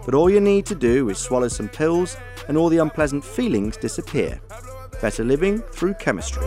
[0.06, 3.78] But all you need to do is swallow some pills and all the unpleasant feelings
[3.78, 4.42] disappear.
[5.02, 6.44] Better living through chemistry.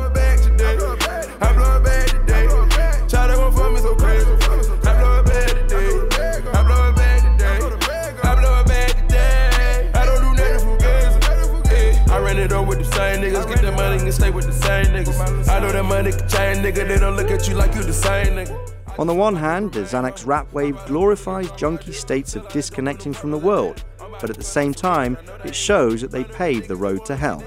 [14.16, 15.48] Stay with the same niggas.
[15.48, 16.88] I know that money can change, nigga.
[16.88, 18.75] They don't look at you like you the same nigga.
[18.98, 23.36] On the one hand, the Xanax rap wave glorifies junkie states of disconnecting from the
[23.36, 23.84] world,
[24.20, 27.44] but at the same time, it shows that they paved the road to hell.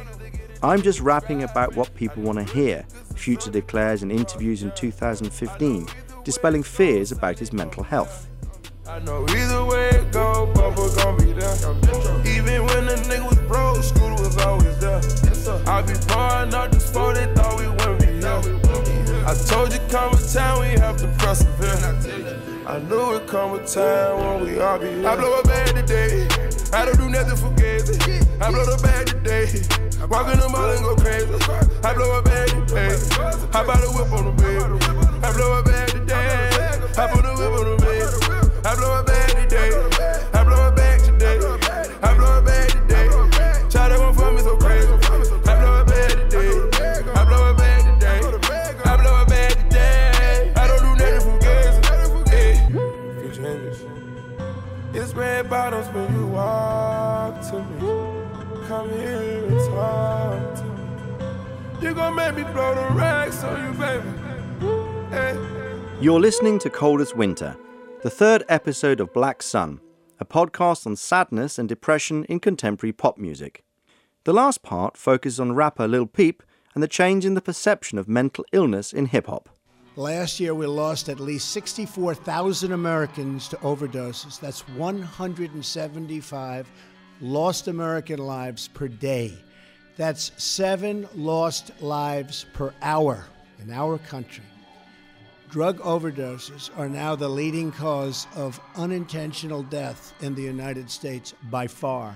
[0.62, 2.86] I'm just rapping about what people want to hear,
[3.16, 5.88] Future declares in interviews in 2015,
[6.24, 8.28] dispelling fears about his mental health.
[8.88, 11.56] I know either way it go, gon' be there.
[12.26, 13.78] Even when the nigga was broke,
[14.20, 15.02] was always there.
[15.68, 18.10] I be pouring out thought we wouldn't be.
[19.26, 20.12] I told you come
[20.60, 20.80] we.
[22.80, 25.06] I knew it come a time when we all be.
[25.06, 26.26] I blow a bag today.
[26.72, 27.90] I don't do nothing for gays.
[28.40, 29.52] I blow the bag today.
[30.08, 31.28] Walk in the mall and go crazy.
[31.84, 32.96] I blow a bag today.
[33.52, 35.26] I buy the whip on the bed.
[35.26, 35.64] I blow a
[66.02, 67.58] You're listening to Coldest Winter,
[68.04, 69.82] the third episode of Black Sun,
[70.18, 73.66] a podcast on sadness and depression in contemporary pop music.
[74.24, 76.42] The last part focuses on rapper Lil Peep
[76.74, 79.50] and the change in the perception of mental illness in hip hop.
[79.98, 84.40] Last year, we lost at least 64,000 Americans to overdoses.
[84.40, 86.72] That's 175
[87.20, 89.38] lost American lives per day.
[89.98, 93.26] That's seven lost lives per hour
[93.62, 94.46] in our country.
[95.50, 101.66] Drug overdoses are now the leading cause of unintentional death in the United States by
[101.66, 102.16] far.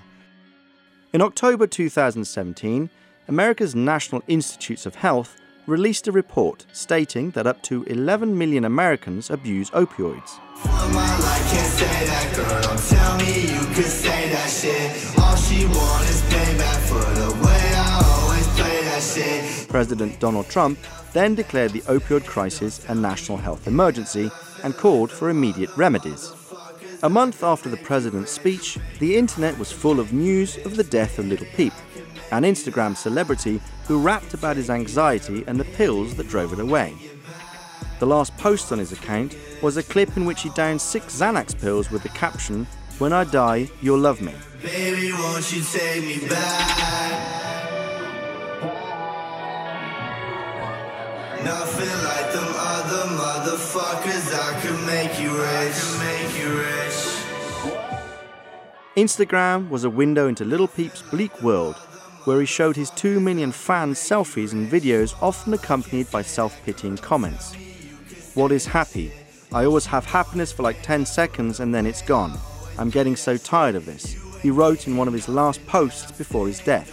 [1.13, 2.91] In October 2017,
[3.27, 9.31] America's National Institutes of Health released a report stating that up to 11 million Americans
[9.31, 10.39] abuse opioids.
[11.49, 12.77] can't say that girl.
[19.73, 20.77] President Donald Trump
[21.13, 24.29] then declared the opioid crisis a national health emergency
[24.63, 26.31] and called for immediate remedies.
[27.01, 31.17] A month after the president's speech, the internet was full of news of the death
[31.17, 31.73] of Lil Peep,
[32.31, 36.93] an Instagram celebrity who rapped about his anxiety and the pills that drove it away.
[37.97, 41.59] The last post on his account was a clip in which he downed six Xanax
[41.59, 42.67] pills with the caption,
[42.99, 44.35] When I die, you'll love me.
[44.61, 45.11] Baby,
[51.45, 54.33] Nothing like them other motherfuckers.
[54.33, 55.75] I could make you rich.
[55.99, 56.73] Make you rich.
[58.95, 61.75] Instagram was a window into Lil Peep's bleak world,
[62.25, 66.97] where he showed his 2 million fans selfies and videos often accompanied by self pitying
[66.97, 67.55] comments.
[68.35, 69.11] What is happy?
[69.51, 72.37] I always have happiness for like 10 seconds and then it's gone.
[72.77, 76.47] I'm getting so tired of this, he wrote in one of his last posts before
[76.47, 76.89] his death.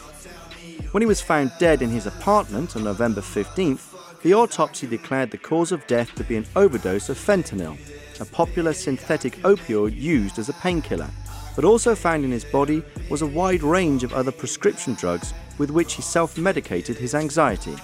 [0.92, 3.89] When he was found dead in his apartment on November 15th,
[4.23, 7.79] the autopsy declared the cause of death to be an overdose of fentanyl,
[8.21, 11.11] a popular synthetic opioid used as a painkiller.
[11.57, 15.71] But also found in his body was a wide range of other prescription drugs with
[15.71, 17.77] which he self medicated his anxiety.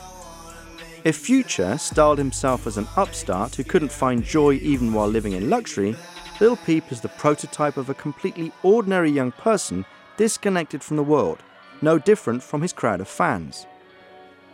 [1.05, 5.49] If Future styled himself as an upstart who couldn't find joy even while living in
[5.49, 5.97] luxury,
[6.41, 9.85] Lil Peep is the prototype of a completely ordinary young person
[10.17, 11.39] disconnected from the world,
[11.81, 13.67] no different from his crowd of fans.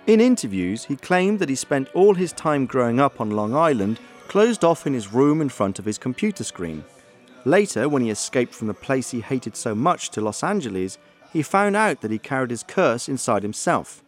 [0.04, 4.00] In interviews, he claimed that he spent all his time growing up on Long Island
[4.26, 6.84] closed off in his room in front of his computer screen.
[7.44, 10.98] Later, when he escaped from the place he hated so much to Los Angeles,
[11.32, 14.02] he found out that he carried his curse inside himself.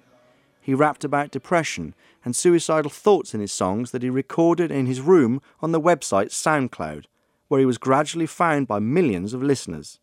[0.61, 5.01] He rapped about depression and suicidal thoughts in his songs that he recorded in his
[5.01, 7.05] room on the website SoundCloud,
[7.47, 10.01] where he was gradually found by millions of listeners.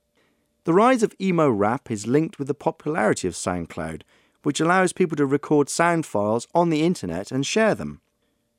[0.64, 4.04] The rise of emo rap is linked with the popularity of SoundCloud,
[4.44, 8.02] which allows people to record sound files on the internet and share them.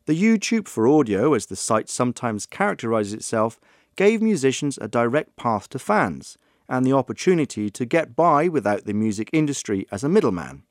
[0.07, 3.61] The YouTube for audio, as the site sometimes characterizes itself,
[3.97, 8.95] gave musicians a direct path to fans and the opportunity to get by without the
[8.95, 10.62] music industry as a middleman.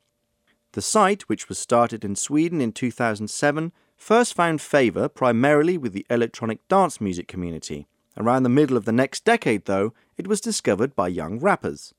[0.73, 6.05] The site, which was started in Sweden in 2007, first found favour primarily with the
[6.09, 7.87] electronic dance music community,
[8.17, 11.93] Around the middle of the next decade, though, it was discovered by young rappers.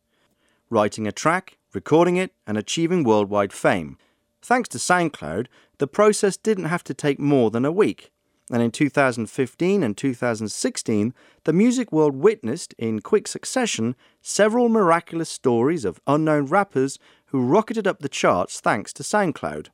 [0.68, 3.96] Writing a track, recording it, and achieving worldwide fame.
[4.40, 5.46] Thanks to SoundCloud,
[5.78, 8.10] the process didn't have to take more than a week.
[8.50, 11.14] And in 2015 and 2016,
[11.44, 17.86] the music world witnessed, in quick succession, several miraculous stories of unknown rappers who rocketed
[17.86, 19.68] up the charts thanks to SoundCloud.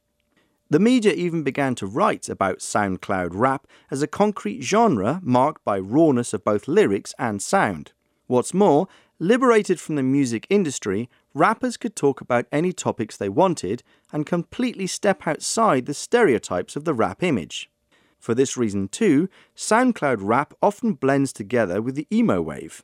[0.70, 5.78] The media even began to write about SoundCloud rap as a concrete genre marked by
[5.78, 7.92] rawness of both lyrics and sound.
[8.26, 8.86] What's more,
[9.18, 11.08] liberated from the music industry,
[11.38, 13.82] rappers could talk about any topics they wanted
[14.12, 17.70] and completely step outside the stereotypes of the rap image.
[18.18, 22.82] For this reason, too, SoundCloud rap often blends together with the emo wave.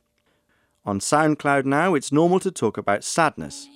[0.85, 3.67] On SoundCloud now, it's normal to talk about sadness.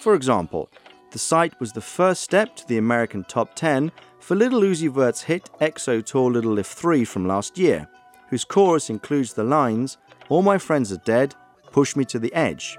[0.00, 0.70] For example,
[1.10, 5.22] the site was the first step to the American top 10 for Lil Uzi Vert's
[5.22, 7.88] hit XO Tour Little Lift 3 from last year,
[8.28, 11.34] whose chorus includes the lines, All my friends are dead,
[11.72, 12.78] push me to the edge.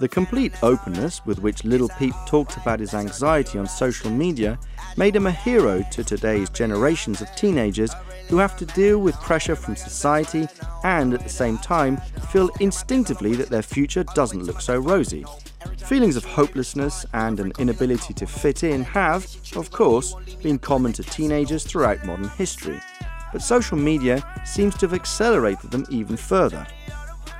[0.00, 4.58] The complete openness with which Lil Peep talked about his anxiety on social media
[4.96, 7.92] made him a hero to today's generations of teenagers
[8.30, 10.48] who have to deal with pressure from society
[10.84, 11.98] and at the same time
[12.32, 15.22] feel instinctively that their future doesn't look so rosy.
[15.84, 21.02] Feelings of hopelessness and an inability to fit in have, of course, been common to
[21.02, 22.80] teenagers throughout modern history,
[23.34, 26.66] but social media seems to have accelerated them even further.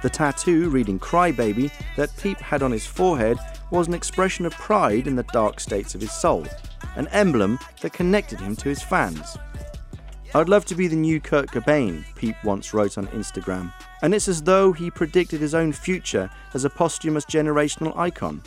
[0.03, 3.39] The tattoo reading Crybaby that Peep had on his forehead
[3.71, 6.47] was an expression of pride in the dark states of his soul,
[6.97, 9.37] an emblem that connected him to his fans.
[10.35, 14.29] I'd love to be the new Kurt Cobain, Peep once wrote on Instagram, and it's
[14.29, 18.43] as though he predicted his own future as a posthumous generational icon.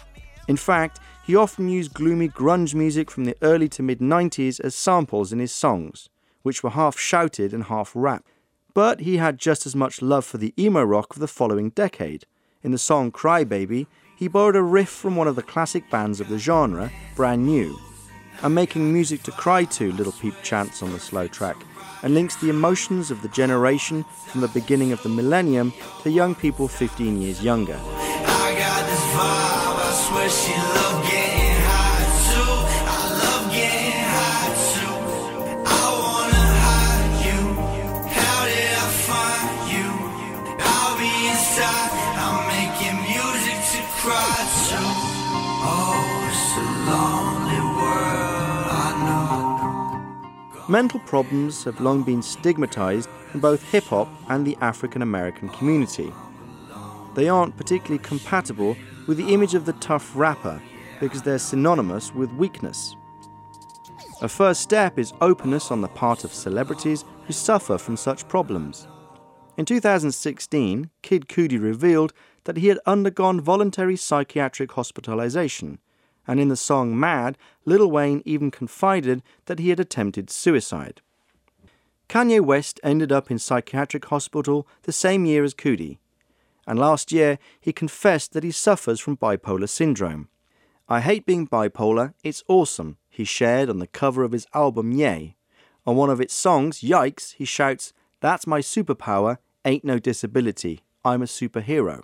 [0.48, 4.76] In fact, he often used gloomy grunge music from the early to mid 90s as
[4.76, 6.10] samples in his songs,
[6.42, 8.26] which were half shouted and half rap.
[8.74, 12.26] But he had just as much love for the emo rock of the following decade.
[12.64, 16.30] In the song Crybaby, he borrowed a riff from one of the classic bands of
[16.30, 17.78] the genre, Brand New.
[18.42, 21.58] I'm making music to cry to, Lil Peep chants on the slow track,
[22.02, 25.72] and links the emotions of the generation from the beginning of the millennium
[26.02, 27.80] to young people 15 years younger.
[50.70, 56.10] Mental problems have long been stigmatized in both hip hop and the African American community.
[57.16, 60.62] They aren't particularly compatible with the image of the tough rapper
[61.02, 62.96] because they're synonymous with weakness.
[64.22, 68.88] A first step is openness on the part of celebrities who suffer from such problems.
[69.58, 72.14] In 2016, Kid Cudi revealed
[72.46, 75.80] that he had undergone voluntary psychiatric hospitalization,
[76.28, 81.02] and in the song Mad, Lil Wayne even confided that he had attempted suicide.
[82.10, 85.98] Kanye West ended up in psychiatric hospital the same year as Cudi,
[86.68, 90.30] and last year he confessed that he suffers from bipolar syndrome.
[90.88, 95.36] I hate being bipolar, it's awesome, he shared on the cover of his album Ye.
[95.86, 101.22] On one of its songs, Yikes, he shouts, That's my superpower, ain't no disability, I'm
[101.22, 102.04] a superhero.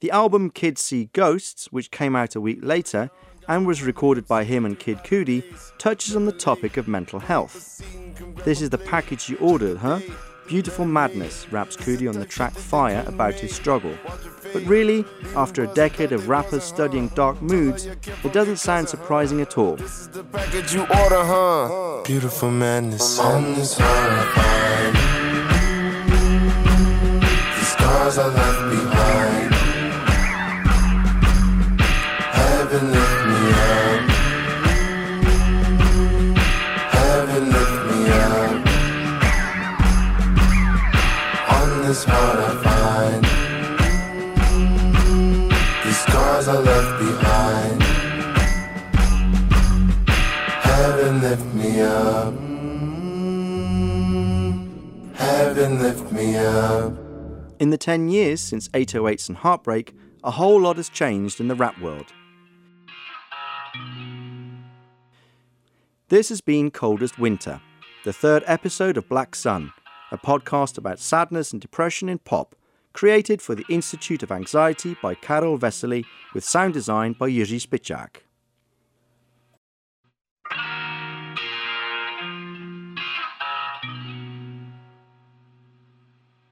[0.00, 3.10] The album Kids See Ghosts, which came out a week later
[3.48, 5.42] and was recorded by him and Kid Cudi,
[5.78, 7.82] touches on the topic of mental health.
[8.44, 10.00] This is the package you ordered, huh?
[10.46, 13.94] Beautiful madness, raps Cudi on the track Fire about his struggle.
[14.52, 19.58] But really, after a decade of rappers studying dark moods, it doesn't sound surprising at
[19.58, 19.76] all.
[22.04, 23.18] Beautiful madness.
[23.18, 23.24] The
[27.64, 29.55] scars I left behind.
[41.88, 43.24] is hard I find.
[45.84, 47.82] These scars I left behind.
[50.62, 52.34] Heaven lift me up.
[55.16, 56.92] Heaven lift me up.
[57.60, 61.54] In the 10 years since 808s and Heartbreak, a whole lot has changed in the
[61.54, 62.12] rap world.
[66.08, 67.60] This has been Coldest Winter,
[68.04, 69.72] the third episode of Black Sun,
[70.16, 72.54] a podcast about sadness and depression in pop,
[72.94, 76.04] created for the Institute of Anxiety by Karel Veselý
[76.34, 78.25] with sound design by Jiří Špičák.